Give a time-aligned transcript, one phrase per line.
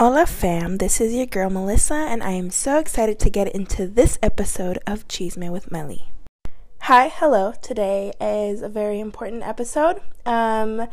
[0.00, 3.86] Hola fam, this is your girl Melissa, and I am so excited to get into
[3.86, 6.08] this episode of Chisme with Melly.
[6.84, 7.52] Hi, hello.
[7.60, 10.88] Today is a very important episode um,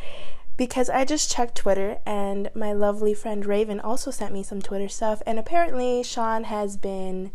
[0.57, 4.89] because I just checked Twitter, and my lovely friend Raven also sent me some Twitter
[4.89, 7.31] stuff, and apparently Shawn has been,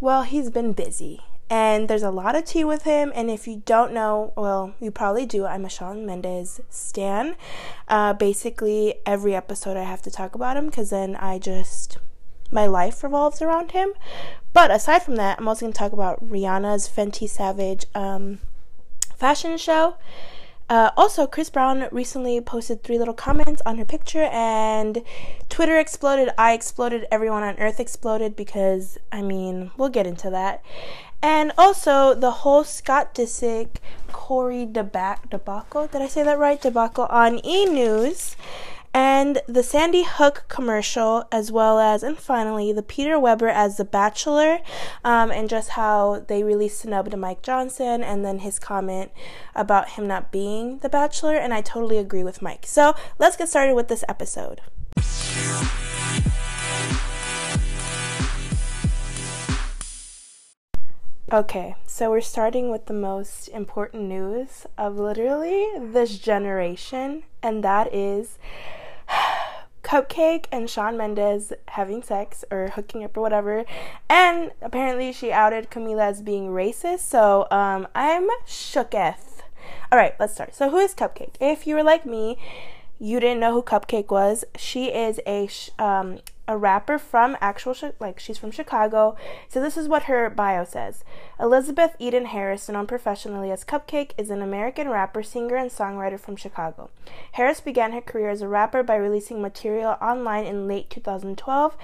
[0.00, 1.20] well, he's been busy
[1.50, 3.12] and there's a lot of tea with him.
[3.14, 5.44] And if you don't know, well, you probably do.
[5.44, 7.34] I'm a Shawn Mendes stan.
[7.88, 11.98] Uh, basically, every episode I have to talk about him because then I just
[12.52, 13.92] my life revolves around him.
[14.52, 18.38] But aside from that, I'm also going to talk about Rihanna's Fenty Savage um,
[19.16, 19.96] fashion show.
[20.70, 25.02] Uh, also, Chris Brown recently posted three little comments on her picture, and
[25.48, 26.30] Twitter exploded.
[26.38, 27.06] I exploded.
[27.10, 30.62] Everyone on Earth exploded because, I mean, we'll get into that.
[31.20, 33.76] And also the whole Scott Disick,
[34.12, 36.62] Corey debac- debacle, did I say that right?
[36.62, 37.66] Debacle on E!
[37.66, 38.36] News.
[38.92, 43.84] And the Sandy Hook commercial, as well as, and finally, the Peter Weber as The
[43.84, 44.58] Bachelor,
[45.04, 49.12] um, and just how they really snubbed Mike Johnson, and then his comment
[49.54, 52.66] about him not being The Bachelor, and I totally agree with Mike.
[52.66, 54.60] So let's get started with this episode.
[61.32, 67.94] Okay, so we're starting with the most important news of literally this generation, and that
[67.94, 68.36] is
[69.90, 73.64] Cupcakke and Shawn Mendes having sex or hooking up or whatever.
[74.08, 79.42] And apparently, she outed Camila as being racist, so um, I'm shooketh.
[79.92, 80.54] Alright, let's start.
[80.54, 81.34] So, who is Cupcakke?
[81.40, 82.38] If you were like me,
[83.00, 84.44] you didn't know who Cupcakke was.
[84.56, 85.48] She is a
[85.82, 89.16] um, a rapper from actual like she's from Chicago.
[89.48, 91.04] So this is what her bio says.
[91.38, 96.34] Elizabeth Eden Harris, known professionally as Cupcakke, is an American rapper, singer, and songwriter from
[96.34, 96.90] Chicago.
[97.32, 101.76] Harris began her career as a rapper by releasing material online in late 2012.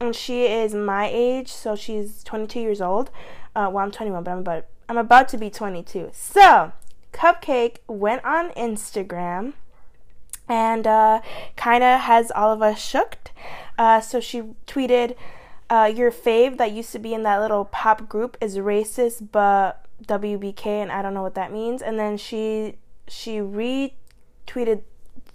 [0.00, 3.10] And she is my age, so she's 22 years old.
[3.54, 6.10] Uh, well, I'm 21, but I'm about I'm about to be 22.
[6.14, 6.72] So,
[7.12, 9.52] Cupcakke went on Instagram
[10.48, 11.20] and uh,
[11.56, 13.32] kind of has all of us shooked.
[13.78, 15.14] Uh, so she tweeted,
[15.70, 19.84] uh, "Your fave that used to be in that little pop group is racist, but
[20.06, 22.76] WBK, and I don't know what that means." And then she
[23.06, 24.82] she retweeted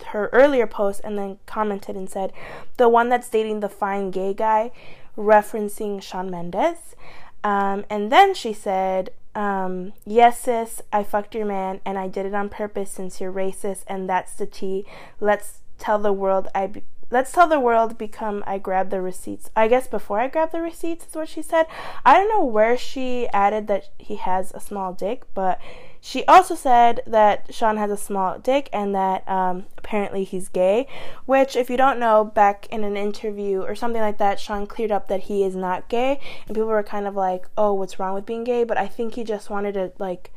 [0.07, 2.33] her earlier post and then commented and said,
[2.77, 4.71] "The one that's dating the fine gay guy,"
[5.17, 6.95] referencing Shawn Mendes.
[7.43, 12.25] Um, and then she said, um, yes, sis, I fucked your man and I did
[12.25, 14.85] it on purpose since you're racist and that's the tea.
[15.19, 19.49] Let's tell the world I be- let's tell the world become I grab the receipts.
[19.55, 21.65] I guess before I grab the receipts is what she said.
[22.05, 25.59] I don't know where she added that he has a small dick, but
[26.05, 30.85] she also said that Shawn has a small dick and that um, apparently he's gay,
[31.25, 34.91] which, if you don't know, back in an interview or something like that, Shawn cleared
[34.91, 38.13] up that he is not gay, and people were kind of like, oh, what's wrong
[38.13, 38.65] with being gay?
[38.65, 40.33] But I think he just wanted to, like,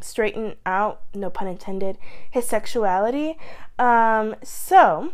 [0.00, 1.98] straighten out, no pun intended,
[2.30, 3.36] his sexuality.
[3.78, 5.12] Um, so,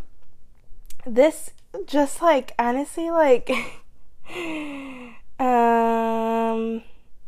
[1.04, 1.50] this
[1.86, 3.50] just like honestly like
[5.40, 6.82] um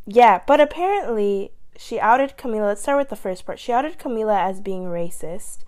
[0.06, 2.68] yeah but apparently she outed Camila.
[2.68, 3.58] Let's start with the first part.
[3.58, 5.58] She outed Camila as being racist.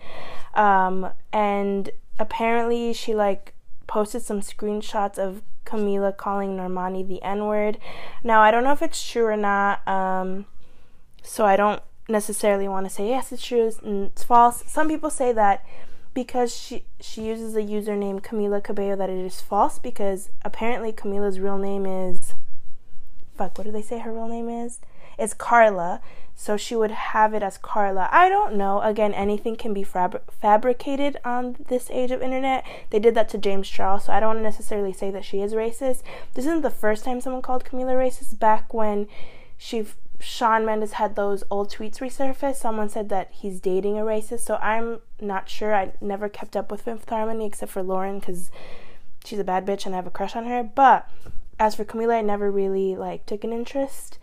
[0.54, 3.54] Um, and apparently she like
[3.86, 7.78] posted some screenshots of Camila calling Normani the N word.
[8.22, 9.86] Now, I don't know if it's true or not.
[9.86, 10.46] Um,
[11.22, 14.62] so I don't necessarily want to say yes, it's true, it's false.
[14.66, 15.64] Some people say that
[16.14, 21.40] because she she uses the username Camila Cabello that it is false because apparently Camila's
[21.40, 22.34] real name is
[23.36, 24.78] fuck, what do they say her real name is?
[25.18, 26.00] Is Carla,
[26.34, 28.08] so she would have it as Carla.
[28.12, 28.82] I don't know.
[28.82, 32.64] Again, anything can be fab- fabricated on this age of internet.
[32.90, 35.40] They did that to James Charles, so I don't want to necessarily say that she
[35.40, 36.02] is racist.
[36.34, 38.38] This isn't the first time someone called Camila racist.
[38.38, 39.08] Back when
[39.56, 39.86] she
[40.20, 44.40] Shawn Mendes had those old tweets resurface, someone said that he's dating a racist.
[44.40, 45.74] So I'm not sure.
[45.74, 48.50] I never kept up with Fifth Harmony except for Lauren because
[49.24, 50.62] she's a bad bitch and I have a crush on her.
[50.62, 51.10] But
[51.58, 54.18] as for Camila, I never really like took an interest.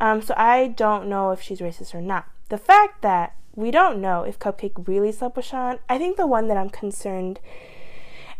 [0.00, 2.28] Um, so I don't know if she's racist or not.
[2.48, 6.26] The fact that we don't know if Cupcakke really slept with Shawn, I think the
[6.26, 7.40] one that I'm concerned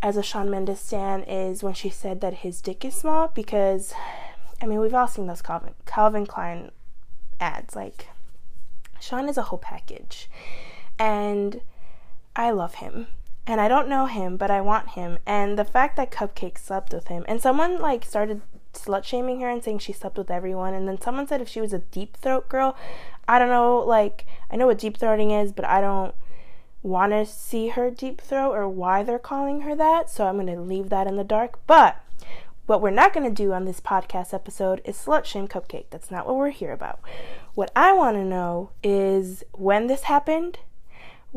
[0.02, 3.94] as a Shawn Mendes stan is when she said that his dick is small because,
[4.60, 6.70] I mean, we've all seen those Calvin, Calvin Klein
[7.40, 7.74] ads.
[7.74, 8.08] Like,
[9.00, 10.28] Shawn is a whole package.
[10.98, 11.62] And
[12.34, 13.06] I love him.
[13.46, 15.18] And I don't know him, but I want him.
[15.24, 18.42] And the fact that Cupcakke slept with him, and someone like started
[18.78, 20.74] slut shaming her and saying she slept with everyone.
[20.74, 22.76] And then someone said if she was a deep throat girl,
[23.28, 26.14] I don't know, like, I know what deep throating is, but I don't
[26.82, 30.08] want to see her deep throat or why they're calling her that.
[30.08, 31.58] So I'm going to leave that in the dark.
[31.66, 32.00] But
[32.66, 35.86] what we're not going to do on this podcast episode is slut shame Cupcakke.
[35.90, 37.00] That's not what we're here about.
[37.54, 40.58] What I want to know is when this happened.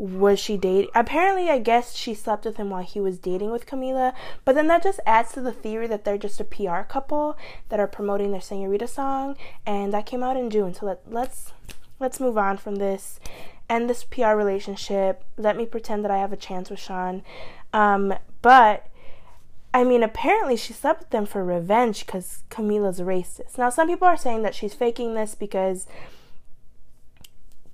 [0.00, 0.90] Was she dating?
[0.94, 4.14] Apparently, I guess she slept with him while he was dating with Camila.
[4.46, 7.36] But then that just adds to the theory that they're just a PR couple
[7.68, 9.36] that are promoting their Senorita song,
[9.66, 10.72] and that came out in June.
[10.72, 11.52] So let let's
[11.98, 13.20] let's move on from this,
[13.68, 15.22] end this PR relationship.
[15.36, 17.22] Let me pretend that I have a chance with Shawn.
[17.74, 18.86] Um, but
[19.74, 23.58] I mean, apparently she slept with them for revenge because Camila's racist.
[23.58, 25.86] Now, some people are saying that she's faking this because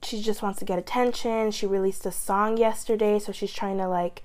[0.06, 1.50] she just wants to get attention.
[1.50, 4.23] She released a song yesterday, so she's trying to like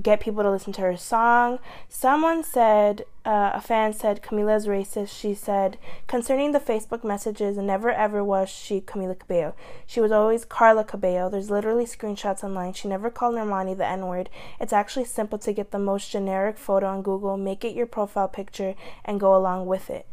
[0.00, 1.58] get people to listen to her song.
[1.88, 5.08] Someone said, uh, a fan said Camila's racist.
[5.08, 5.76] She said
[6.06, 9.54] concerning the Facebook messages, never ever was she Camila Cabello.
[9.86, 11.28] She was always Carla Cabello.
[11.28, 12.72] There's literally screenshots online.
[12.72, 14.30] She never called Normani the N word.
[14.60, 18.28] It's actually simple to get the most generic photo on Google, make it your profile
[18.28, 20.06] picture, and go along with it.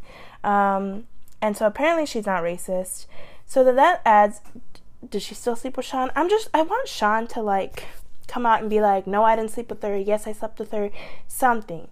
[0.43, 1.05] Um,
[1.41, 3.05] and so apparently she's not racist.
[3.45, 4.41] So that that adds
[5.09, 6.11] does she still sleep with Shawn?
[6.15, 7.85] I'm just I want Shawn to like
[8.27, 9.97] come out and be like, no, I didn't sleep with her.
[9.97, 10.89] Yes, I slept with her.
[11.27, 11.89] Something.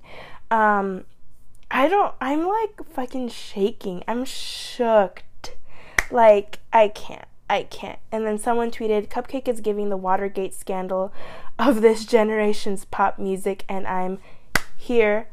[0.49, 1.05] Um,
[1.69, 2.13] I don't.
[2.21, 4.03] I'm like fucking shaking.
[4.07, 5.23] I'm shook.
[6.11, 7.25] Like I can't.
[7.49, 7.99] I can't.
[8.11, 11.11] And then someone tweeted, Cupcakke is giving the Watergate scandal
[11.57, 14.19] of this generation's pop music, and I'm
[14.77, 15.27] here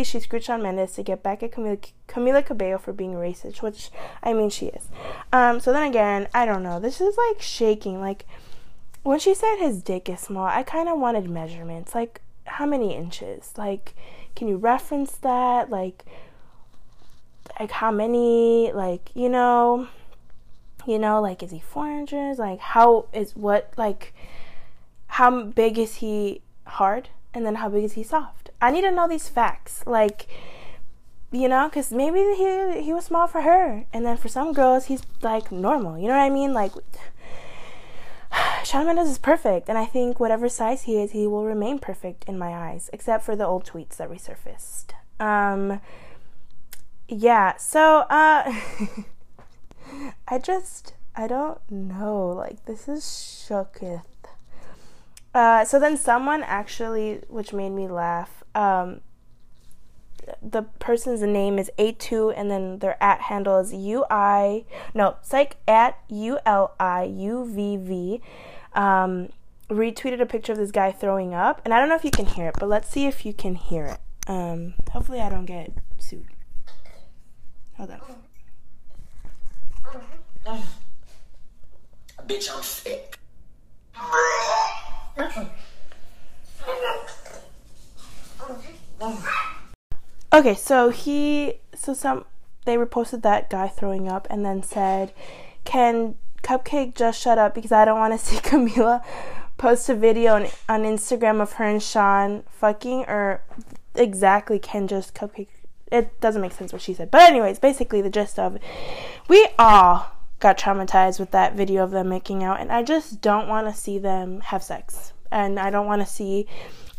[0.00, 1.78] she screwed Shawn Mendes to get back at Camila,
[2.08, 3.90] Camila Cabello for being racist, which
[4.22, 4.88] I mean she is.
[5.34, 6.80] Um, so then again, I don't know.
[6.80, 8.00] This is like shaking.
[8.00, 8.24] Like
[9.02, 11.94] when she said his dick is small, I kind of wanted measurements.
[11.94, 13.52] Like how many inches?
[13.58, 13.94] Like
[14.34, 15.68] can you reference that?
[15.68, 16.06] Like
[17.60, 18.72] like how many?
[18.72, 19.88] Like you know,
[20.86, 22.38] you know, like is he four inches?
[22.38, 23.74] Like how is what?
[23.76, 24.14] Like
[25.08, 27.10] how big is he hard?
[27.34, 28.41] And then how big is he soft?
[28.62, 29.82] I need to know these facts.
[29.86, 30.28] Like,
[31.32, 34.86] you know, because maybe he he was small for her, and then for some girls
[34.86, 35.98] he's like normal.
[35.98, 36.54] You know what I mean?
[36.54, 36.72] Like,
[38.64, 42.24] Shawn Mendes is perfect, and I think whatever size he is, he will remain perfect
[42.28, 44.92] in my eyes, except for the old tweets that resurfaced.
[45.18, 45.80] Um,
[47.08, 47.56] yeah.
[47.56, 48.44] So, uh,
[50.28, 52.28] I just I don't know.
[52.28, 54.04] Like, this is shooketh.
[55.34, 59.00] Uh, so then someone actually, which made me laugh, um,
[60.42, 64.64] the person's name is A2 and then their at handle is UI
[64.94, 68.20] no psych at U L I U V V.
[68.74, 69.28] Um,
[69.68, 72.26] retweeted a picture of this guy throwing up and I don't know if you can
[72.26, 74.00] hear it but let's see if you can hear it.
[74.28, 76.26] Um, hopefully I don't get sued.
[77.76, 77.90] Hold
[80.46, 80.62] on.
[82.26, 83.18] Bitch I'm sick
[90.34, 92.24] Okay, so he so some
[92.64, 95.12] they reposted that guy throwing up and then said,
[95.64, 99.04] "Can Cupcakke just shut up because I don't want to see Camila
[99.58, 103.42] post a video on, on Instagram of her and Shawn fucking or
[103.94, 105.48] exactly can just Cupcakke
[105.90, 107.10] it doesn't make sense what she said.
[107.10, 108.62] But anyways, basically the gist of it,
[109.28, 110.10] we all
[110.40, 113.78] got traumatized with that video of them making out and I just don't want to
[113.78, 115.12] see them have sex.
[115.30, 116.46] And I don't want to see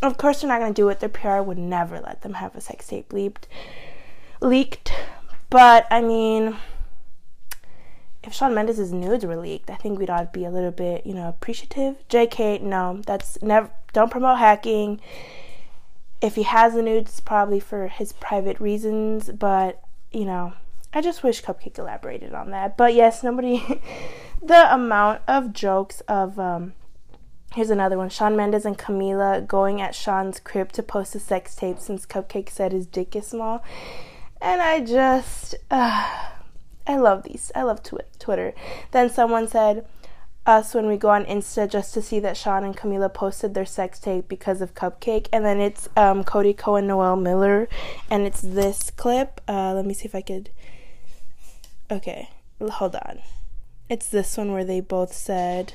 [0.03, 0.99] of course, they're not going to do it.
[0.99, 3.47] Their PR would never let them have a sex tape leaked.
[4.41, 4.91] Leaked,
[5.49, 6.57] but I mean,
[8.23, 11.13] if Shawn Mendes' nudes were leaked, I think we'd all be a little bit, you
[11.13, 11.95] know, appreciative.
[12.09, 13.71] JK, no, that's never.
[13.93, 14.99] Don't promote hacking.
[16.21, 19.29] If he has the nudes, probably for his private reasons.
[19.31, 19.81] But
[20.11, 20.53] you know,
[20.93, 22.75] I just wish Cupcakke elaborated on that.
[22.75, 23.81] But yes, nobody.
[24.43, 26.73] the amount of jokes of um,
[27.53, 31.55] Here's another one Shawn Mendes and Camila going at Shawn's crib to post a sex
[31.55, 33.63] tape since Cupcakke said his dick is small.
[34.41, 36.31] And I just, uh,
[36.87, 37.51] I love these.
[37.53, 38.55] I love tw- Twitter.
[38.89, 39.85] Then someone said,
[40.45, 43.65] us when we go on Insta just to see that Shawn and Camila posted their
[43.65, 45.27] sex tape because of Cupcakke.
[45.31, 47.69] And then it's um, Cody Ko, Noel Miller,
[48.09, 49.41] and it's this clip.
[49.47, 50.49] Uh, let me see if I could.
[51.91, 52.29] Okay,
[52.59, 53.19] hold on.
[53.89, 55.73] It's this one where they both said.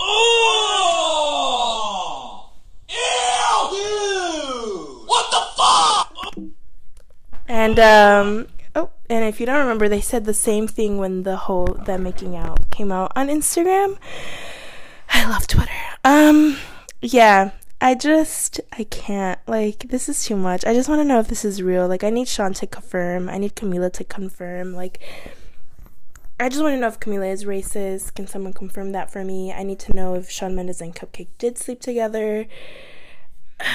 [0.00, 1.58] Oh!
[2.88, 3.68] Ew!
[3.70, 5.06] Dude!
[5.06, 6.14] What the fuck?
[7.48, 11.36] And um oh, and if you don't remember, they said the same thing when the
[11.36, 13.98] whole them making out came out on Instagram.
[15.10, 15.72] I love Twitter.
[16.04, 16.58] Um
[17.00, 17.50] yeah,
[17.80, 20.64] I just I can't like this is too much.
[20.64, 21.86] I just want to know if this is real.
[21.88, 23.28] Like I need Shawn to confirm.
[23.28, 24.74] I need Camila to confirm.
[24.74, 25.00] Like
[26.40, 28.14] I just want to know if Camila is racist.
[28.14, 29.52] Can someone confirm that for me?
[29.52, 32.46] I need to know if Shawn Mendes and Cupcakke did sleep together.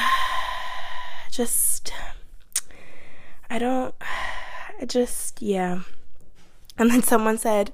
[1.32, 1.92] just,
[3.50, 3.94] I don't,
[4.80, 5.82] I just, yeah.
[6.78, 7.72] And then someone said,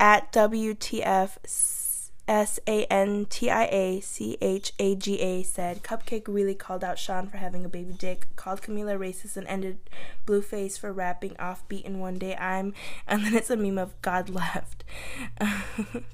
[0.00, 1.36] at WTF
[2.28, 6.82] S A N T I A C H A G A said Cupcakke really called
[6.82, 9.78] out Shawn for having a baby dick, called Camila racist, and ended
[10.26, 12.74] Blueface for rapping offbeat in One Day I'm,
[13.06, 14.82] and then it's a meme of God left.
[15.38, 16.04] and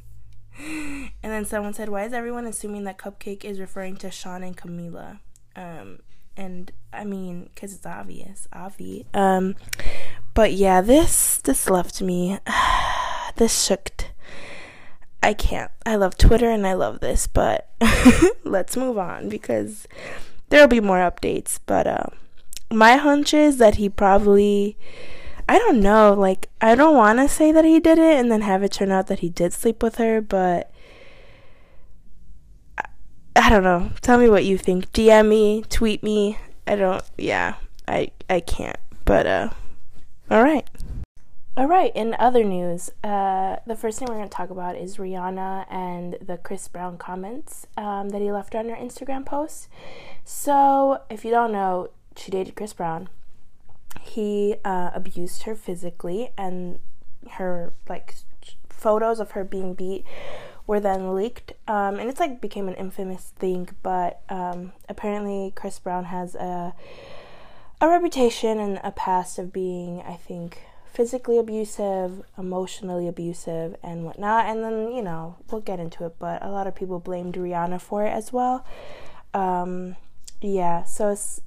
[1.23, 5.21] then someone said, Why is everyone assuming that Cupcakke is referring to Shawn and Camila?
[5.57, 6.01] Um,
[6.37, 9.07] and I mean, because it's obvious, obvious.
[9.15, 9.55] Um,
[10.35, 12.39] but yeah, this this left me,
[13.37, 13.91] this shook
[15.23, 15.71] I can't.
[15.87, 17.71] I love Twitter and I love this, but
[18.45, 19.87] let's move on because
[20.49, 21.61] there'll be more updates.
[21.65, 22.07] But uh,
[22.71, 24.77] my hunch is that he probably,
[25.49, 28.41] I don't know, like, I don't want to say that he did it and then
[28.41, 30.73] have it turn out that he did sleep with her, but
[32.77, 32.85] I,
[33.37, 33.93] I don't know.
[34.01, 34.91] Tell me what you think.
[34.93, 36.37] DM me, tweet me.
[36.67, 37.55] I don't, yeah,
[37.87, 38.79] I, I can't.
[39.05, 39.51] But, uh,
[40.31, 40.67] all right.
[41.55, 44.97] All right, in other news, uh, the first thing we're going to talk about is
[44.97, 49.69] Rihanna and the Chris Brown comments um, that he left on her Instagram post.
[50.25, 53.11] So, if you don't know, she dated Chris Brown.
[54.01, 56.79] He uh, abused her physically, and
[57.33, 58.15] her like
[58.71, 60.07] photos of her being beat
[60.67, 63.69] were then leaked, um, and it's like became an infamous thing.
[63.83, 66.73] But um, apparently, Chris Brown has a
[67.79, 70.63] a reputation and a past of being, I think
[70.93, 74.47] physically abusive, emotionally abusive, and whatnot.
[74.47, 77.81] And then, you know, we'll get into it, but a lot of people blamed Rihanna
[77.81, 78.65] for it as well.
[79.33, 79.97] Um,
[80.41, 81.41] yeah, so it's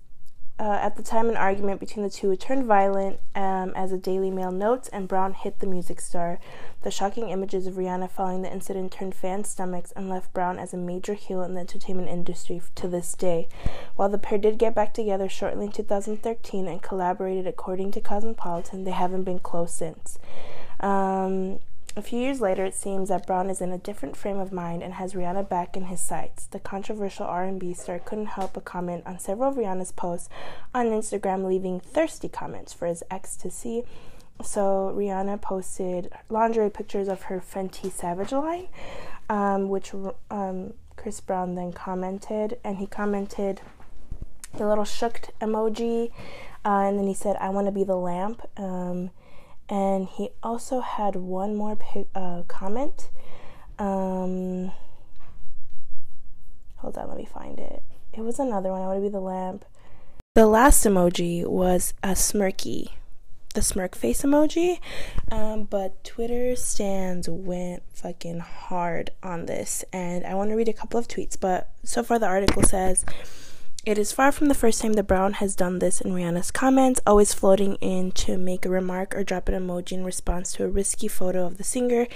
[0.57, 4.31] uh, at the time, an argument between the two turned violent, um, as a Daily
[4.31, 6.39] Mail notes, and Brown hit the music star.
[6.83, 10.73] The shocking images of Rihanna following the incident turned fans' stomachs and left Brown as
[10.73, 13.49] a major heel in the entertainment industry to this day.
[13.97, 18.85] While the pair did get back together shortly in 2013 and collaborated according to Cosmopolitan,
[18.85, 20.19] they haven't been close since.
[20.79, 21.59] Um,
[21.97, 24.83] a few years later, it seems that Brown is in a different frame of mind
[24.83, 26.45] and has Rihanna back in his sights.
[26.45, 30.27] The controversial R&B star couldn't help but comment on several of Rihanna's posts
[30.73, 33.83] on Instagram, leaving thirsty comments for his ex to see.
[34.43, 38.67] So Rihanna posted lingerie pictures of her Fenty Savage line,
[39.29, 39.93] um, which
[40.29, 43.61] um, Chris Brown then commented, and he commented
[44.57, 46.11] the little shook emoji,
[46.65, 49.11] uh, and then he said, "I want to be the lamp." Um,
[49.69, 51.77] and he also had one more
[52.13, 53.09] uh, comment.
[53.79, 54.71] Um,
[56.77, 57.83] hold on, let me find it.
[58.13, 58.81] It was another one.
[58.81, 59.65] I want to be the lamp.
[60.35, 62.89] The last emoji was a smirky,
[63.53, 64.79] the smirk face emoji.
[65.31, 70.73] Um, but Twitter stands went fucking hard on this, and I want to read a
[70.73, 71.39] couple of tweets.
[71.39, 73.05] But so far, the article says.
[73.85, 76.99] It is far from the first time that Brown has done this in Rihanna's comments,
[77.05, 80.67] always floating in to make a remark or drop an emoji in response to a
[80.67, 82.07] risky photo of the singer,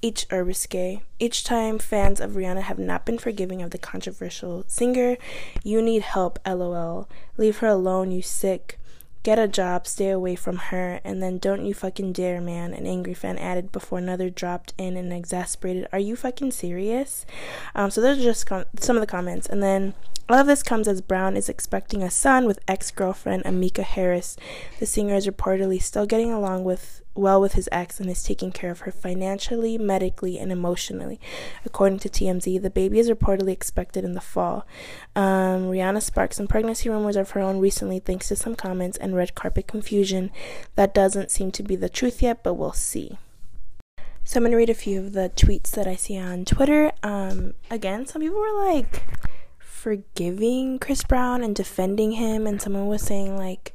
[0.00, 1.02] each or risque.
[1.18, 5.16] Each time fans of Rihanna have not been forgiving of the controversial singer.
[5.64, 7.08] You need help, lol.
[7.36, 8.78] Leave her alone, you sick.
[9.22, 12.72] Get a job, stay away from her, and then don't you fucking dare, man.
[12.72, 15.86] An angry fan added before another dropped in and exasperated.
[15.92, 17.26] Are you fucking serious?
[17.74, 19.46] Um, so those are just com- some of the comments.
[19.46, 19.94] And then
[20.28, 24.36] all of this comes as Brown is expecting a son with ex girlfriend Ammika Harris.
[24.78, 28.52] The singer is reportedly still getting along with well with his ex and is taking
[28.52, 31.20] care of her financially, medically, and emotionally.
[31.64, 34.66] According to TMZ, the baby is reportedly expected in the fall.
[35.14, 39.14] Um, Rihanna sparked some pregnancy rumors of her own recently thanks to some comments and
[39.14, 40.30] red carpet confusion.
[40.76, 43.18] That doesn't seem to be the truth yet, but we'll see.
[44.24, 46.92] So I'm going to read a few of the tweets that I see on Twitter.
[47.02, 49.04] Um, again, some people were like,
[49.78, 53.74] forgiving Chris Brown and defending him and someone was saying like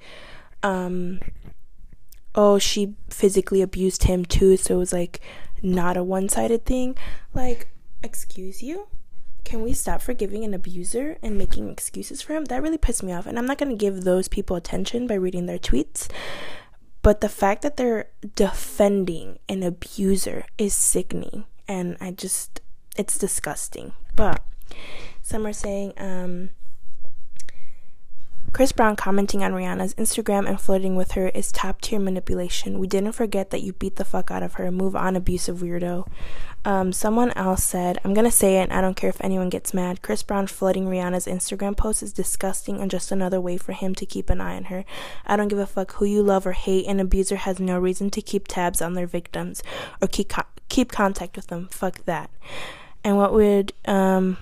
[0.61, 1.19] um
[2.35, 5.21] oh she physically abused him too so it was like
[5.61, 6.97] not a one-sided thing.
[7.33, 7.67] Like
[8.03, 8.87] excuse you?
[9.45, 12.45] Can we stop forgiving an abuser and making excuses for him?
[12.45, 15.15] That really pissed me off and i'm not going to give those people attention by
[15.15, 16.09] reading their tweets.
[17.01, 22.61] But the fact that they're defending an abuser is sickening and i just
[22.95, 23.93] it's disgusting.
[24.15, 24.43] But
[25.21, 26.49] some are saying, um,
[28.53, 32.77] Chris Brown commenting on Rihanna's Instagram and flirting with her is top tier manipulation.
[32.77, 34.69] We didn't forget that you beat the fuck out of her.
[34.69, 36.07] Move on, abusive weirdo.
[36.63, 40.03] Um, someone else said, I'm gonna say it, I don't care if anyone gets mad.
[40.03, 44.05] Chris Brown flooding Rihanna's Instagram post is disgusting and just another way for him to
[44.05, 44.85] keep an eye on her.
[45.25, 46.85] I don't give a fuck who you love or hate.
[46.85, 49.63] An abuser has no reason to keep tabs on their victims
[49.99, 51.69] or keep co- keep contact with them.
[51.71, 52.29] Fuck that.
[53.03, 54.37] And what would um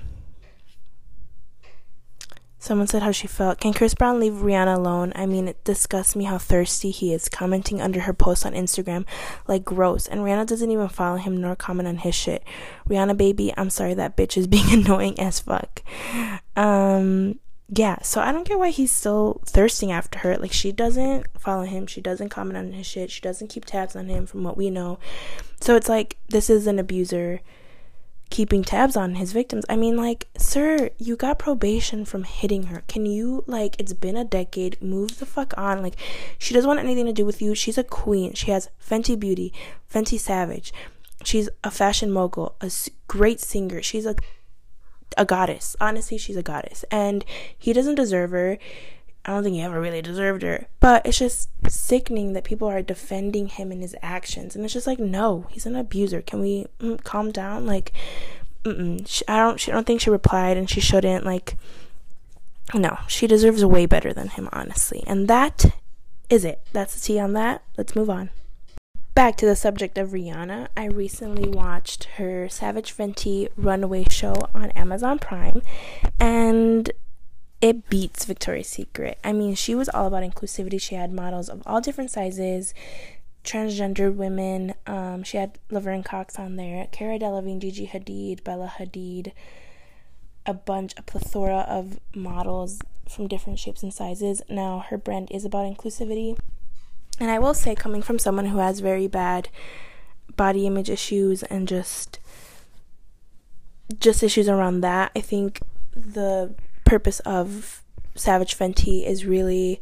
[2.62, 3.60] Someone said how she felt.
[3.60, 5.14] Can Chris Brown leave Rihanna alone?
[5.16, 9.04] I mean, it disgusts me how thirsty he is, commenting under her post on Instagram
[9.48, 10.08] like gross.
[10.08, 12.44] And Rihanna doesn't even follow him nor comment on his shit.
[12.88, 15.82] Rihanna, baby, I'm sorry that bitch is being annoying as fuck.
[16.56, 20.38] Um, yeah, so I don't get why he's still thirsting after her.
[20.38, 23.96] Like, she doesn't follow him, she doesn't comment on his shit, she doesn't keep tabs
[23.96, 25.00] on him from what we know.
[25.62, 27.42] So it's like, this is an abuser
[28.32, 29.66] keeping tabs on his victims.
[29.70, 32.84] I mean, like, sir, you got probation from hitting her.
[32.88, 35.84] Can you, like, it's been a decade, move the fuck on?
[35.84, 35.98] Like,
[36.40, 37.54] she doesn't want anything to do with you.
[37.54, 38.34] She's a queen.
[38.34, 39.54] She has Fenty Beauty,
[39.94, 40.74] Fenty Savage.
[41.24, 42.72] She's a fashion mogul, a
[43.08, 43.84] great singer.
[43.84, 44.16] She's a
[45.18, 45.76] a goddess.
[45.82, 46.86] Honestly, she's a goddess.
[46.90, 47.26] And
[47.58, 48.58] he doesn't deserve her.
[49.24, 50.68] I don't think he ever really deserved her.
[50.80, 54.56] But it's just sickening that people are defending him and his actions.
[54.56, 56.22] And it's just like, no, he's an abuser.
[56.22, 57.68] Can we mm, calm down?
[57.68, 57.92] Like,
[59.06, 59.60] she, I don't.
[59.60, 61.26] She, I don't think she replied, and she shouldn't.
[61.26, 61.56] Like,
[62.74, 65.04] no, she deserves way better than him, honestly.
[65.08, 65.66] And that
[66.30, 66.62] is it.
[66.74, 67.64] That's the tea on that.
[67.78, 68.30] Let's move on.
[69.14, 70.70] Back to the subject of Rihanna.
[70.78, 75.62] I recently watched her Savage Fenty Runway show on Amazon Prime,
[76.20, 76.92] and
[77.62, 79.20] it beats Victoria's Secret.
[79.24, 80.82] I mean, she was all about inclusivity.
[80.82, 82.74] She had models of all different sizes,
[83.44, 84.74] transgendered women.
[84.88, 89.32] Um, she had Laverne Cox on there, Cara Delevingne, Gigi Hadid, Bella Hadid,
[90.46, 94.42] a bunch, a plethora of models from different shapes and sizes.
[94.50, 96.38] Now, her brand is about inclusivity.
[97.20, 99.50] And I will say, coming from someone who has very bad
[100.36, 102.18] body image issues and just
[104.00, 105.60] just issues around that, I think
[105.94, 106.56] the
[106.92, 107.82] purpose of
[108.16, 109.82] Savage Fenty is really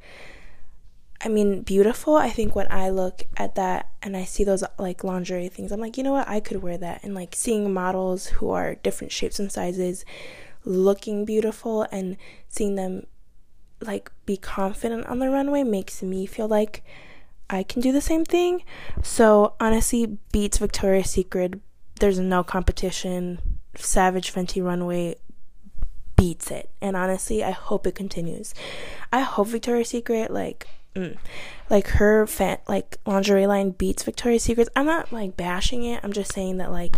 [1.22, 2.16] I mean, beautiful.
[2.16, 5.82] I think when I look at that and I see those like lingerie things, I'm
[5.82, 6.30] like, you know what?
[6.30, 7.04] I could wear that.
[7.04, 10.06] And like seeing models who are different shapes and sizes
[10.63, 12.16] looking beautiful and
[12.48, 13.08] seeing them
[13.82, 16.84] like be confident on the runway makes me feel like
[17.50, 18.63] I can do the same thing.
[19.02, 21.60] So honestly, beats Victoria's Secret.
[22.00, 23.39] There's no competition.
[23.76, 25.15] Savage Fenty Runway
[26.19, 26.69] beats it.
[26.82, 28.53] And honestly, I hope it continues.
[29.12, 31.17] I hope Victoria's Secret like mm,
[31.69, 34.69] like her fan like lingerie line beats Victoria's Secret.
[34.75, 36.01] I'm not like bashing it.
[36.03, 36.97] I'm just saying that like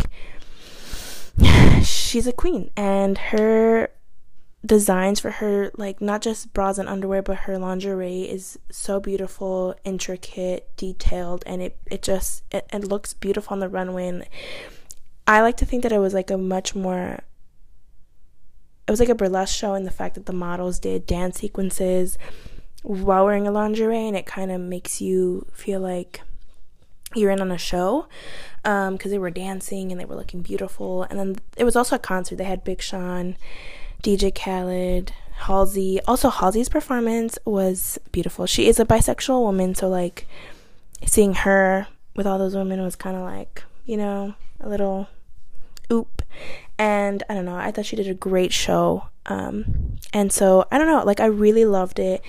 [1.82, 3.88] she's a queen and her
[4.64, 9.74] designs for her like not just bras and underwear but her lingerie is so beautiful
[9.82, 14.24] intricate detailed and it it just it, it looks beautiful on the runway and
[15.26, 17.18] i like to think that it was like a much more
[18.92, 22.18] was like a burlesque show and the fact that the models did dance sequences
[22.82, 26.20] while wearing a lingerie and it kind of makes you feel like
[27.14, 28.06] you're in on a show
[28.62, 31.02] because um, they were dancing and they were looking beautiful.
[31.04, 32.36] And then it was also a concert.
[32.36, 33.36] They had big sean
[34.02, 35.12] dj khaled
[35.46, 36.00] halsey.
[36.06, 38.46] Also halsey's performance was beautiful.
[38.46, 40.26] She is a bisexual woman so like
[41.06, 45.08] seeing her with all those women was kind of like you know a little
[46.82, 50.78] and i don't know i thought she did a great show um and so i
[50.78, 52.20] don't know like i really loved it.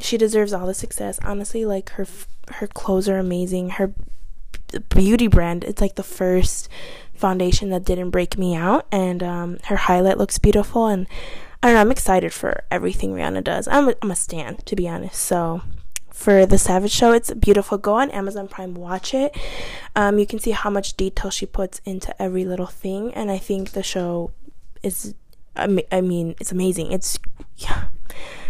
[0.00, 1.20] She deserves all the success.
[1.22, 2.06] Honestly like her
[2.54, 3.70] her clothes are amazing.
[3.70, 3.92] Her
[4.88, 6.68] beauty brand it's like the first
[7.14, 11.06] foundation that didn't break me out and um her highlight looks beautiful and
[11.62, 13.68] i don't know i'm excited for everything rihanna does.
[13.68, 15.60] I'm a, I'm a stan to be honest so
[16.12, 17.12] for the Savage Show.
[17.12, 17.78] It's beautiful.
[17.78, 19.36] Go on Amazon Prime, watch it.
[19.96, 23.38] Um, you can see how much detail she puts into every little thing, and I
[23.38, 24.30] think the show
[24.82, 25.14] is.
[25.54, 25.66] I
[26.00, 26.92] mean, it's amazing.
[26.92, 27.18] It's
[27.58, 27.84] yeah.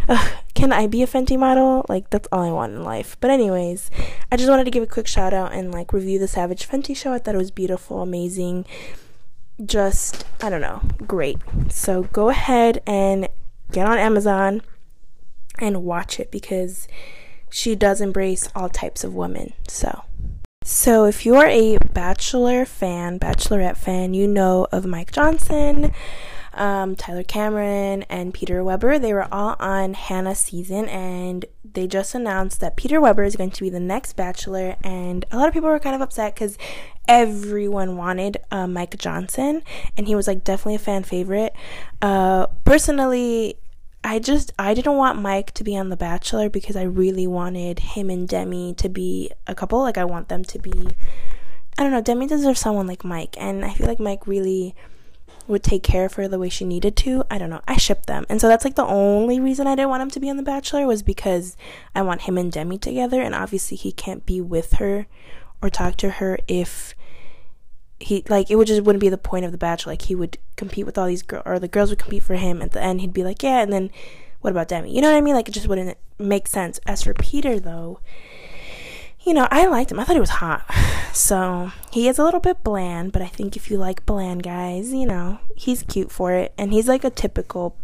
[0.09, 1.85] Ugh, can I be a Fenty model?
[1.89, 3.17] Like that's all I want in life.
[3.21, 3.91] But anyways,
[4.31, 6.97] I just wanted to give a quick shout out and like review the Savage Fenty
[6.97, 7.13] show.
[7.13, 8.65] I thought it was beautiful, amazing.
[9.65, 11.39] Just I don't know, great.
[11.69, 13.29] So go ahead and
[13.71, 14.63] get on Amazon
[15.59, 16.89] and watch it because
[17.53, 19.53] she does embrace all types of women.
[19.69, 20.05] So,
[20.65, 25.93] so if you're a Bachelor fan, Bachelorette fan, you know of Mike Johnson,
[26.55, 28.99] um, Tyler Cameron, and Peter Weber.
[28.99, 33.51] They were all on Hannah's season, and they just announced that Peter Weber is going
[33.51, 34.77] to be the next Bachelor.
[34.83, 36.57] And a lot of people were kind of upset because
[37.07, 39.63] everyone wanted uh, Mike Johnson,
[39.97, 41.55] and he was like definitely a fan favorite.
[42.01, 43.57] Uh, personally,
[44.05, 47.79] I just I didn't want Mike to be on The Bachelor because I really wanted
[47.79, 49.81] him and Demi to be a couple.
[49.81, 50.73] Like I want them to be
[51.79, 54.75] I don't know, Demi deserves someone like Mike and I feel like Mike really
[55.47, 57.25] would take care of her the way she needed to.
[57.31, 57.63] I don't know.
[57.67, 58.25] I ship them.
[58.29, 60.43] And so that's like the only reason I didn't want him to be on The
[60.43, 61.57] Bachelor was because
[61.95, 65.07] I want him and Demi together and obviously he can't be with her
[65.63, 66.95] or talk to her if
[68.03, 70.39] he like it would just wouldn't be the point of the bachelor like he would
[70.57, 72.61] compete with all these girls or the girls would compete for him.
[72.61, 73.91] At the end he'd be like yeah and then
[74.41, 74.95] what about demi?
[74.95, 75.35] You know what i mean?
[75.35, 76.81] Like it just wouldn't make sense.
[76.87, 78.01] As for peter though
[79.25, 80.01] you know i liked him.
[80.01, 80.65] I thought he was hot.
[81.13, 84.95] So he is a little bit bland but i think if you like bland guys
[84.95, 87.77] you know he's cute for it and he's like a typical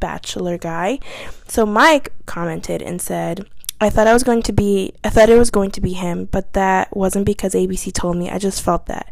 [0.00, 0.98] bachelor guy.
[1.46, 3.46] So mike commented and said
[3.80, 6.26] I thought I was going to be I thought it was going to be him,
[6.26, 8.28] but that wasn't because ABC told me.
[8.28, 9.10] I just felt that.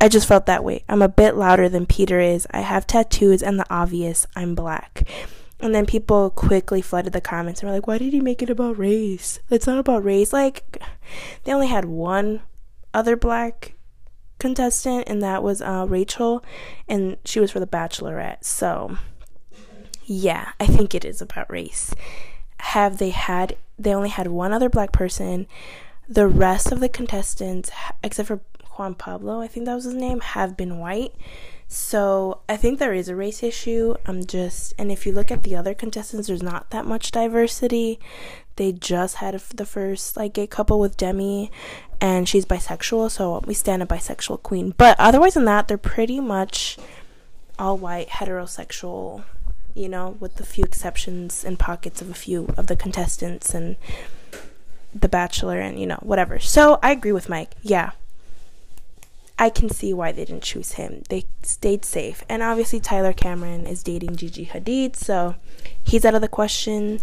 [0.00, 0.84] I just felt that way.
[0.88, 2.46] I'm a bit louder than Peter is.
[2.50, 5.06] I have tattoos and the obvious, I'm black.
[5.60, 8.48] And then people quickly flooded the comments and were like, why did he make it
[8.48, 9.40] about race?
[9.50, 10.32] It's not about race.
[10.32, 10.82] Like,
[11.44, 12.40] they only had one
[12.94, 13.74] other black
[14.38, 16.42] contestant, and that was uh, Rachel,
[16.88, 18.42] and she was for The Bachelorette.
[18.42, 18.96] So,
[20.06, 21.94] yeah, I think it is about race.
[22.60, 25.46] Have they had, they only had one other black person.
[26.08, 27.70] The rest of the contestants,
[28.02, 28.40] except for
[28.80, 31.12] Juan Pablo, I think that was his name, have been white.
[31.68, 33.94] So I think there is a race issue.
[34.06, 38.00] I'm just, and if you look at the other contestants, there's not that much diversity.
[38.56, 41.50] They just had the first like gay couple with Demi,
[42.00, 44.74] and she's bisexual, so we stand a bisexual queen.
[44.76, 46.78] But otherwise than that, they're pretty much
[47.58, 49.24] all white, heterosexual,
[49.74, 53.76] you know, with a few exceptions and pockets of a few of the contestants and
[54.92, 56.38] the bachelor and you know whatever.
[56.38, 57.54] So I agree with Mike.
[57.62, 57.92] Yeah,
[59.40, 61.02] I can see why they didn't choose him.
[61.08, 62.22] They stayed safe.
[62.28, 65.34] And obviously, Tyler Cameron is dating Gigi Hadid, so
[65.82, 67.00] he's out of the question.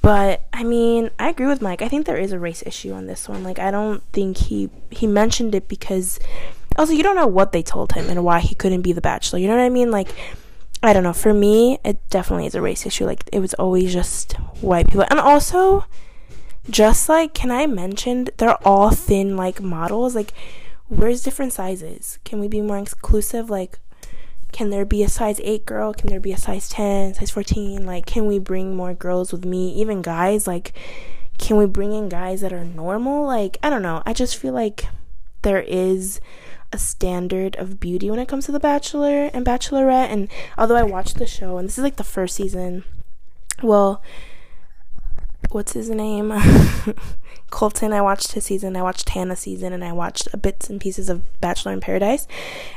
[0.00, 1.82] But I mean, I agree with Mike.
[1.82, 3.42] I think there is a race issue on this one.
[3.42, 6.20] Like, I don't think he he mentioned it because
[6.78, 9.40] also you don't know what they told him and why he couldn't be the bachelor.
[9.40, 9.90] You know what I mean?
[9.90, 10.14] Like,
[10.84, 11.12] I don't know.
[11.12, 13.06] For me, it definitely is a race issue.
[13.06, 15.84] Like, it was always just white people, and also
[16.70, 20.32] just like can I mention they're all thin like models like
[20.92, 22.18] where's different sizes?
[22.24, 23.48] Can we be more inclusive?
[23.48, 23.78] Like,
[24.52, 25.94] can there be a size 8 girl?
[25.94, 27.86] Can there be a size 10, size 14?
[27.86, 29.72] Like, can we bring more girls with me?
[29.74, 30.74] Even guys, like,
[31.38, 33.26] can we bring in guys that are normal?
[33.26, 34.02] Like, I don't know.
[34.04, 34.84] I just feel like
[35.40, 36.20] there is
[36.72, 40.10] a standard of beauty when it comes to The Bachelor and Bachelorette.
[40.10, 40.28] And
[40.58, 42.84] although I watched the show, and this is like the first season,
[43.62, 44.02] well,
[45.54, 46.32] what's his name?
[47.50, 47.92] Colton.
[47.92, 48.76] I watched his season.
[48.76, 52.26] I watched Hannah's season, and I watched bits and pieces of Bachelor in Paradise.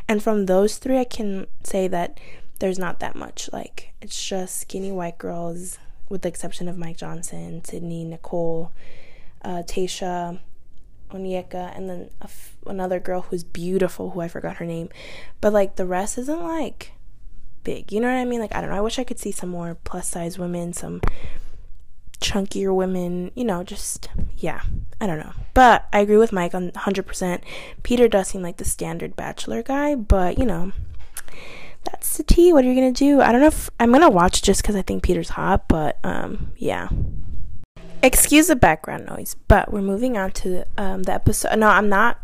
[0.08, 2.20] And from those three, I can say that
[2.60, 3.50] there's not that much.
[3.52, 5.78] Like it's just skinny white girls,
[6.10, 8.72] with the exception of Mike Johnson, Sydney, Nicole,
[9.44, 10.40] uh, Tayshia,
[11.12, 12.10] Onyeka, and then
[12.66, 14.90] another girl who's beautiful, who I forgot her name.
[15.42, 16.92] But like the rest isn't like
[17.64, 17.92] big.
[17.92, 18.40] You know what I mean?
[18.40, 18.78] Like I don't know.
[18.78, 21.02] I wish I could see some more plus size women, some
[22.26, 24.62] chunkier women, you know, just yeah,
[25.00, 25.34] I don't know.
[25.54, 27.42] But I agree with Mike on 100%.
[27.84, 30.72] Peter does seem like the standard bachelor guy, but you know,
[31.84, 32.52] that's the tea.
[32.52, 33.22] What are you going to do?
[33.22, 35.98] I don't know if I'm going to watch just cuz I think Peter's hot, but
[36.04, 36.90] um yeah.
[38.02, 41.58] Excuse the background noise, but we're moving on to um the episode.
[41.58, 42.20] No, I'm not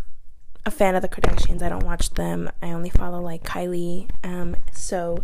[0.65, 1.61] a fan of the Kardashians.
[1.61, 2.49] I don't watch them.
[2.61, 4.09] I only follow like Kylie.
[4.23, 5.23] Um so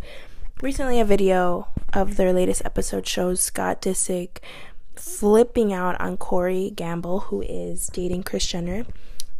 [0.61, 4.39] recently a video of their latest episode shows Scott Disick
[4.95, 8.85] flipping out on Corey Gamble, who is dating Kris Jenner.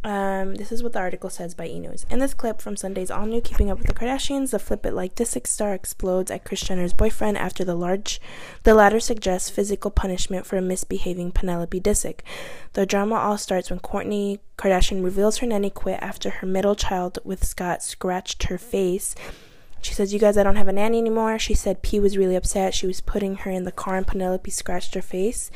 [0.04, 1.80] Um, this is what the article says by E!
[1.80, 2.06] News.
[2.08, 4.94] In this clip from Sunday's all new Keeping Up with the Kardashians, the Flip It
[4.94, 8.20] Like Disick star explodes at Kris Jenner's boyfriend after the large,
[8.62, 12.20] the latter suggests physical punishment for misbehaving Penelope Disick.
[12.74, 17.18] The drama all starts when Kourtney Kardashian reveals her nanny quit after her middle child
[17.24, 19.16] with Scott scratched her face
[19.88, 21.38] she says, You guys, I don't have a nanny anymore.
[21.38, 22.74] She said P was really upset.
[22.74, 25.50] She was putting her in the car and Penelope scratched her face.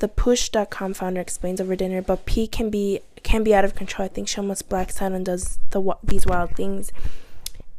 [0.00, 4.06] The Poosh.com founder explains over dinner, but P can be can be out of control.
[4.06, 6.90] I think she almost blacks out and does the these wild things.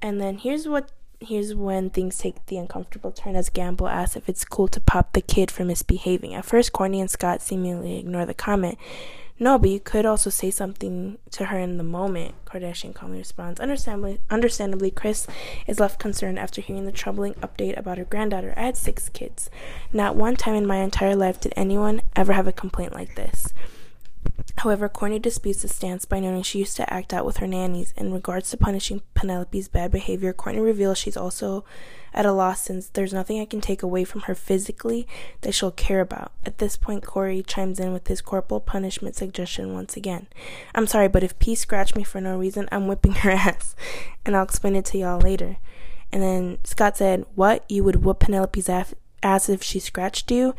[0.01, 4.29] And then here's what here's when things take the uncomfortable turn as Gamble asks if
[4.29, 6.33] it's cool to pop the kid for misbehaving.
[6.33, 8.77] At first, Kourtney and Scott seemingly ignore the comment.
[9.41, 13.62] No, but you could also say something to her in the moment, Kardashian calmly responds.
[13.62, 15.28] Understandably, understandably, Kris
[15.65, 18.54] is left concerned after hearing the troubling update about her granddaughter.
[18.58, 19.49] I had six kids.
[19.93, 23.54] Not one time in my entire life did anyone ever have a complaint like this.
[24.59, 27.93] However, Kourtney disputes the stance by noting she used to act out with her nannies.
[27.95, 31.63] In regards to punishing Penelope's bad behavior, Kourtney reveals she's also
[32.13, 35.07] at a loss since there's nothing I can take away from her physically
[35.41, 36.33] that she'll care about.
[36.45, 40.27] At this point, Corey chimes in with his corporal punishment suggestion once again.
[40.75, 43.77] I'm sorry, but if P scratched me for no reason, I'm whipping her ass.
[44.25, 45.55] And I'll explain it to y'all later.
[46.11, 47.63] And then Scott said, What?
[47.69, 48.93] You would whoop Penelope's ass?
[49.21, 50.55] As if she scratched you.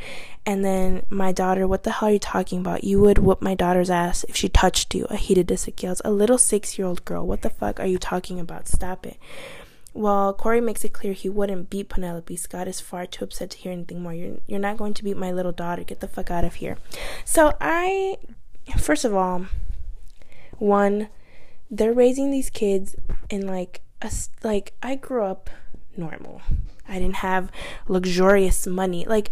[0.46, 2.84] And then my daughter, what the hell are you talking about?
[2.84, 5.06] You would whoop my daughter's ass if she touched you.
[5.10, 7.26] A heated Disick yells, A little six year old girl.
[7.26, 8.68] What the fuck are you talking about?
[8.68, 9.18] Stop it.
[9.92, 12.36] Well, Corey makes it clear he wouldn't beat Penelope.
[12.36, 14.14] Scott is far too upset to hear anything more.
[14.14, 15.82] You're you're not going to beat my little daughter.
[15.82, 16.78] Get the fuck out of here.
[17.24, 18.16] So I
[18.78, 19.46] first of all,
[20.58, 21.08] one,
[21.70, 22.94] they're raising these kids
[23.28, 24.10] in like a
[24.44, 25.50] like I grew up
[25.96, 26.40] normal.
[26.90, 27.50] I didn't have
[27.88, 29.06] luxurious money.
[29.06, 29.30] Like,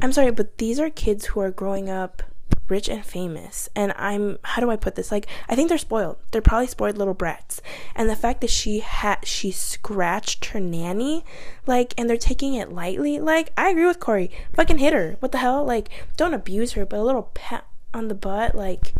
[0.00, 2.22] I'm sorry, but these are kids who are growing up
[2.68, 3.68] rich and famous.
[3.76, 5.12] And I'm, how do I put this?
[5.12, 6.16] Like, I think they're spoiled.
[6.30, 7.60] They're probably spoiled little brats.
[7.94, 11.24] And the fact that she had, she scratched her nanny,
[11.66, 14.30] like, and they're taking it lightly, like, I agree with Corey.
[14.54, 15.16] Fucking hit her.
[15.20, 15.64] What the hell?
[15.64, 18.94] Like, don't abuse her, but a little pat on the butt, like,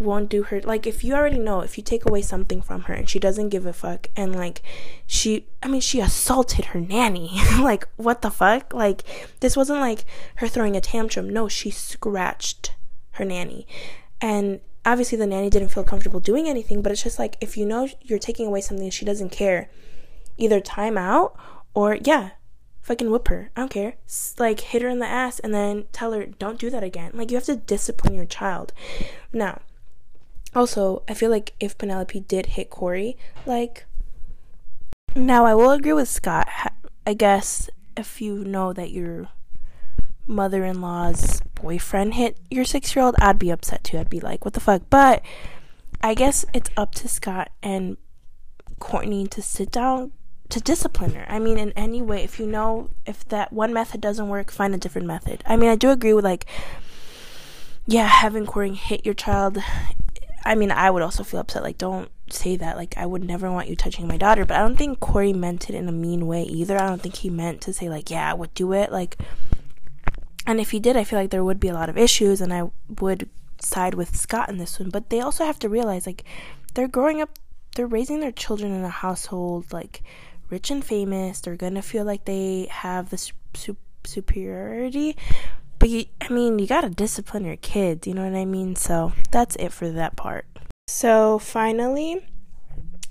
[0.00, 2.94] won't do her like if you already know if you take away something from her
[2.94, 4.62] and she doesn't give a fuck and like
[5.06, 9.02] she I mean she assaulted her nanny like what the fuck like
[9.40, 10.04] this wasn't like
[10.36, 12.74] her throwing a tantrum no she scratched
[13.12, 13.66] her nanny
[14.20, 17.66] and obviously the nanny didn't feel comfortable doing anything but it's just like if you
[17.66, 19.70] know you're taking away something she doesn't care
[20.38, 21.36] either time out
[21.74, 22.30] or yeah
[22.82, 23.50] fucking whip her.
[23.54, 23.94] I don't care.
[24.38, 27.12] Like hit her in the ass and then tell her don't do that again.
[27.14, 28.72] Like you have to discipline your child.
[29.32, 29.60] Now,
[30.54, 33.86] also, I feel like if Penelope did hit Corey, like,
[35.14, 36.48] now I will agree with Scott.
[37.06, 39.28] I guess if you know that your
[40.26, 43.98] mother in law's boyfriend hit your six year old, I'd be upset too.
[43.98, 44.82] I'd be like, what the fuck?
[44.90, 45.22] But
[46.02, 47.96] I guess it's up to Scott and
[48.80, 50.12] Kourtney to sit down
[50.48, 51.26] to discipline her.
[51.28, 54.74] I mean, in any way, if you know if that one method doesn't work, find
[54.74, 55.42] a different method.
[55.46, 56.46] I mean, I do agree with like,
[57.86, 59.58] yeah, having Corey hit your child
[60.44, 61.62] I mean, I would also feel upset.
[61.62, 62.76] Like, don't say that.
[62.76, 64.44] Like, I would never want you touching my daughter.
[64.44, 66.76] But I don't think Corey meant it in a mean way either.
[66.78, 68.90] I don't think he meant to say, like, yeah, I would do it.
[68.90, 69.18] Like,
[70.46, 72.52] and if he did, I feel like there would be a lot of issues, and
[72.52, 73.28] I would
[73.60, 74.90] side with Scott in this one.
[74.90, 76.24] But they also have to realize, like,
[76.74, 77.38] they're growing up,
[77.76, 80.02] they're raising their children in a household, like,
[80.48, 81.40] rich and famous.
[81.40, 85.16] They're gonna feel like they have this su- superiority
[85.80, 88.76] but you, I mean, you gotta discipline your kids, you know what I mean?
[88.76, 90.46] So that's it for that part.
[90.86, 92.26] So finally,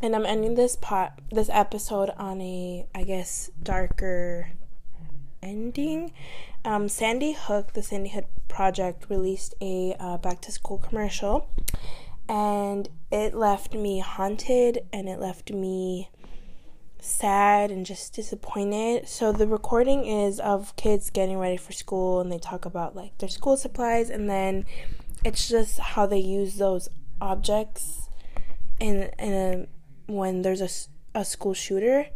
[0.01, 4.51] and I'm ending this pot, this episode on a, I guess, darker
[5.41, 6.13] ending.
[6.63, 11.49] Um, Sandy Hook, the Sandy Hook Project, released a uh, back to school commercial,
[12.27, 16.11] and it left me haunted, and it left me
[17.01, 19.07] sad and just disappointed.
[19.07, 23.17] So the recording is of kids getting ready for school and they talk about like
[23.17, 24.65] their school supplies and then
[25.23, 26.89] it's just how they use those
[27.21, 28.09] objects
[28.79, 32.07] in in a, when there's a, a school shooter.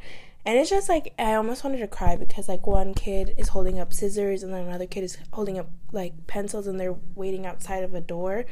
[0.45, 3.79] And it's just like I almost wanted to cry because like one kid is holding
[3.79, 7.83] up scissors and then another kid is holding up like pencils and they're waiting outside
[7.83, 8.45] of a door.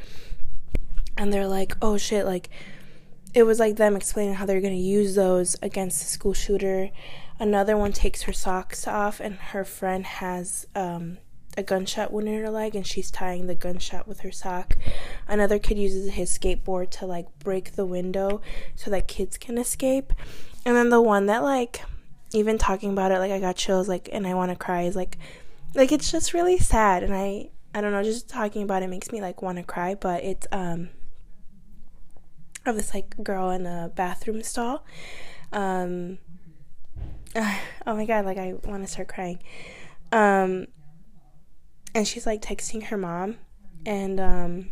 [1.17, 2.49] And they're like, "Oh shit, like
[3.33, 6.89] it was like them explaining how they're going to use those against the school shooter.
[7.39, 11.17] Another one takes her socks off, and her friend has um,
[11.57, 14.77] a gunshot wound in her leg, and she's tying the gunshot with her sock.
[15.27, 18.41] Another kid uses his skateboard to like break the window
[18.75, 20.13] so that kids can escape.
[20.65, 21.81] And then the one that like
[22.33, 24.95] even talking about it like I got chills like and I want to cry is
[24.95, 25.17] like
[25.75, 29.11] like it's just really sad and I I don't know just talking about it makes
[29.11, 30.89] me like want to cry but it's um
[32.65, 34.85] of this like girl in a bathroom stall.
[35.51, 36.19] Um,
[37.35, 39.39] oh my god, like I want to start crying.
[40.11, 40.67] Um,
[41.95, 43.37] and she's like texting her mom,
[43.85, 44.69] and um,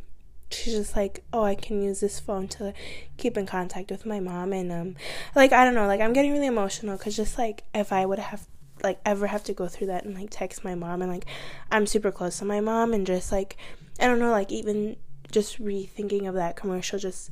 [0.52, 2.74] she's just like, "Oh, I can use this phone to
[3.18, 4.96] keep in contact with my mom." And um,
[5.36, 8.20] like I don't know, like I'm getting really emotional because just like if I would
[8.20, 8.48] have
[8.84, 11.26] like ever have to go through that and like text my mom and like
[11.70, 13.58] I'm super close to my mom and just like
[14.00, 14.98] I don't know, like even
[15.32, 17.30] just rethinking of that commercial just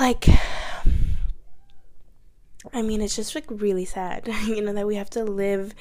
[0.00, 0.28] like
[2.72, 5.74] I mean, it's just like really sad, you know, that we have to live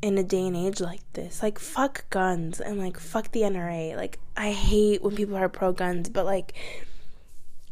[0.00, 1.42] in a day and age like this.
[1.42, 3.96] Like, fuck guns and like fuck the NRA.
[3.96, 6.54] Like, I hate when people are pro guns, but like,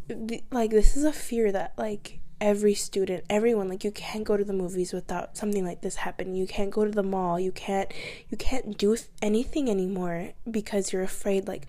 [0.09, 4.37] th- like this is a fear that like every student, everyone like you can't go
[4.37, 6.35] to the movies without something like this happening.
[6.35, 7.41] You can't go to the mall.
[7.41, 7.93] You can't
[8.29, 11.67] you can't do anything anymore because you're afraid like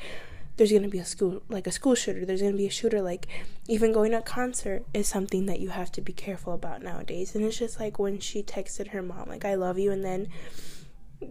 [0.57, 2.25] there's going to be a school like a school shooter.
[2.25, 3.27] There's going to be a shooter like
[3.67, 7.35] even going to a concert is something that you have to be careful about nowadays.
[7.35, 10.27] And it's just like when she texted her mom like I love you and then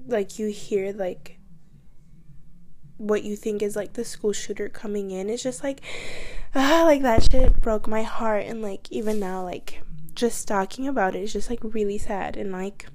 [0.07, 1.39] like you hear like
[2.97, 5.81] what you think is like the school shooter coming in it's just like
[6.55, 9.81] ah like that shit broke my heart and like even now like
[10.15, 12.87] just talking about it is just like really sad and like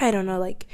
[0.00, 0.66] I don't know like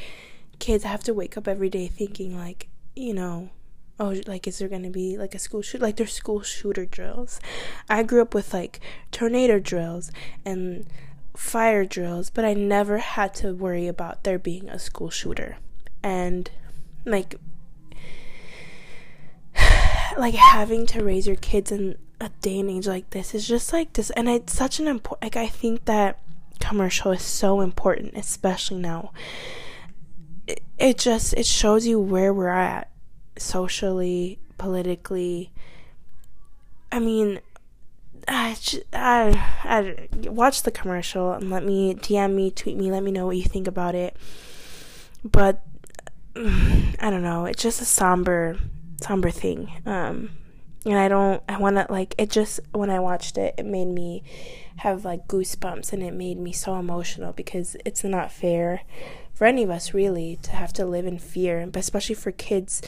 [0.59, 3.51] kids have to wake up every day thinking like you know
[3.99, 7.41] oh like is there gonna be like a school shoot like there's school shooter drills.
[7.89, 8.81] I grew up with like
[9.11, 10.11] tornado drills
[10.45, 10.87] and
[11.37, 15.57] fire drills but i never had to worry about there being a school shooter.
[16.03, 16.51] And
[17.05, 17.35] like
[20.17, 23.73] like having to raise your kids in a day and age like this is just
[23.73, 26.19] like this and it's such an important like i think that
[26.59, 29.13] commercial is so important especially now.
[30.47, 32.91] It, it just it shows you where we're at
[33.39, 35.51] socially politically
[36.91, 37.41] i mean
[38.29, 38.57] I,
[38.93, 43.27] I, I watch the commercial and let me DM me, tweet me, let me know
[43.27, 44.17] what you think about it.
[45.23, 45.63] But
[46.37, 48.59] I don't know, it's just a somber
[49.01, 49.71] somber thing.
[49.85, 50.31] Um,
[50.85, 53.89] and I don't, I want to, like, it just, when I watched it, it made
[53.89, 54.23] me
[54.77, 58.83] have, like, goosebumps and it made me so emotional because it's not fair
[59.35, 62.83] for any of us, really, to have to live in fear, but especially for kids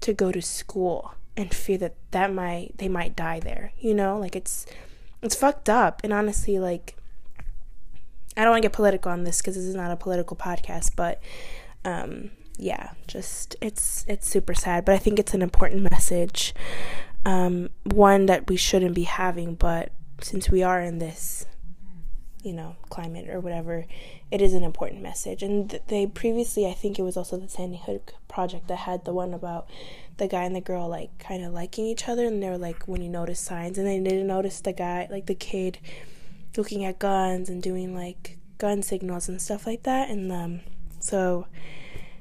[0.00, 4.18] to go to school and fear that that might, they might die there, you know?
[4.18, 4.66] Like, it's,
[5.22, 6.00] it's fucked up.
[6.04, 6.96] And honestly, like,
[8.36, 10.92] I don't want to get political on this because this is not a political podcast,
[10.96, 11.20] but,
[11.84, 16.54] um, yeah, just it's it's super sad, but I think it's an important message.
[17.24, 19.90] Um, one that we shouldn't be having, but
[20.22, 21.44] since we are in this,
[22.42, 23.84] you know, climate or whatever,
[24.30, 25.42] it is an important message.
[25.42, 29.12] And they previously, I think it was also the Sandy Hook project that had the
[29.12, 29.68] one about
[30.16, 32.84] the guy and the girl like kind of liking each other, and they were like
[32.84, 35.78] when you notice signs, and they didn't notice the guy, like the kid,
[36.56, 40.60] looking at guns and doing like gun signals and stuff like that, and um,
[40.98, 41.46] so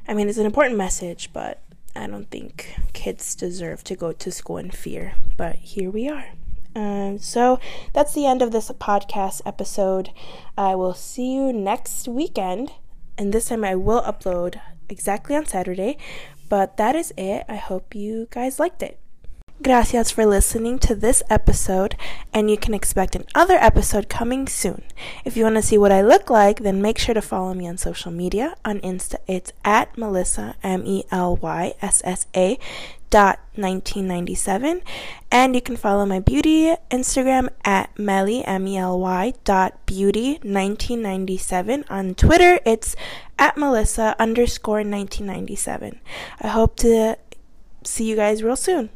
[0.07, 1.61] I mean, it's an important message, but
[1.95, 5.15] I don't think kids deserve to go to school in fear.
[5.37, 6.27] But here we are.
[6.75, 7.59] Um, so
[7.93, 10.11] that's the end of this podcast episode.
[10.57, 12.73] I will see you next weekend,
[13.17, 14.59] and this time I will upload
[14.89, 15.97] exactly on Saturday.
[16.49, 17.45] But that is it.
[17.49, 18.99] I hope you guys liked it.
[19.63, 21.95] Gracias for listening to this episode,
[22.33, 24.83] and you can expect another episode coming soon.
[25.23, 27.65] If you want to see what I look like, then make sure to follow me
[27.65, 28.55] on social media.
[28.65, 32.59] On Insta, it's at Melyssa, M E L Y S S A
[33.15, 34.82] dot 1997
[35.32, 42.60] and you can follow my beauty instagram at melly m-e-l-y dot beauty 1997 on twitter
[42.65, 42.93] it's
[43.39, 46.01] at melyssa underscore 1997
[46.41, 47.17] i hope to
[47.86, 48.89] see you guys real soon